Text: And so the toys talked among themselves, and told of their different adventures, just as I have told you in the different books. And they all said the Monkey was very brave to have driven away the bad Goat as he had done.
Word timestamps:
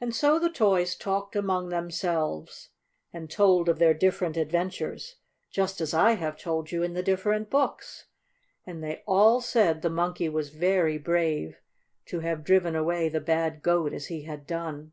And 0.00 0.14
so 0.14 0.38
the 0.38 0.48
toys 0.48 0.94
talked 0.94 1.34
among 1.34 1.70
themselves, 1.70 2.68
and 3.12 3.28
told 3.28 3.68
of 3.68 3.80
their 3.80 3.92
different 3.94 4.36
adventures, 4.36 5.16
just 5.50 5.80
as 5.80 5.92
I 5.92 6.12
have 6.12 6.38
told 6.38 6.70
you 6.70 6.84
in 6.84 6.94
the 6.94 7.02
different 7.02 7.50
books. 7.50 8.06
And 8.64 8.80
they 8.80 9.02
all 9.08 9.40
said 9.40 9.82
the 9.82 9.90
Monkey 9.90 10.28
was 10.28 10.50
very 10.50 10.98
brave 10.98 11.60
to 12.06 12.20
have 12.20 12.44
driven 12.44 12.76
away 12.76 13.08
the 13.08 13.18
bad 13.20 13.60
Goat 13.60 13.92
as 13.92 14.06
he 14.06 14.22
had 14.22 14.46
done. 14.46 14.92